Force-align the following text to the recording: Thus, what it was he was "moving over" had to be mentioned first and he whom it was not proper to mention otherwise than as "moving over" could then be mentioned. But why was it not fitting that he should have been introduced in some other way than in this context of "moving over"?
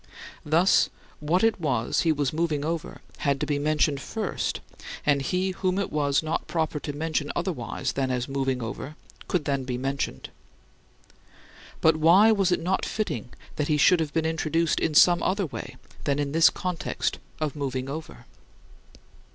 Thus, 0.43 0.89
what 1.19 1.43
it 1.43 1.61
was 1.61 1.99
he 1.99 2.11
was 2.11 2.33
"moving 2.33 2.65
over" 2.65 3.01
had 3.19 3.39
to 3.39 3.45
be 3.45 3.59
mentioned 3.59 4.01
first 4.01 4.59
and 5.05 5.21
he 5.21 5.51
whom 5.51 5.77
it 5.77 5.91
was 5.91 6.23
not 6.23 6.47
proper 6.47 6.79
to 6.79 6.91
mention 6.93 7.31
otherwise 7.35 7.91
than 7.91 8.09
as 8.09 8.27
"moving 8.27 8.63
over" 8.63 8.95
could 9.27 9.45
then 9.45 9.63
be 9.63 9.77
mentioned. 9.77 10.29
But 11.81 11.97
why 11.97 12.31
was 12.31 12.51
it 12.51 12.63
not 12.63 12.83
fitting 12.83 13.29
that 13.57 13.67
he 13.67 13.77
should 13.77 13.99
have 13.99 14.11
been 14.11 14.25
introduced 14.25 14.79
in 14.79 14.95
some 14.95 15.21
other 15.21 15.45
way 15.45 15.75
than 16.05 16.17
in 16.17 16.31
this 16.31 16.49
context 16.49 17.19
of 17.39 17.55
"moving 17.55 17.87
over"? 17.87 18.25